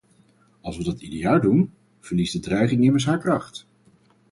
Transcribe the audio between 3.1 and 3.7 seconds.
kracht.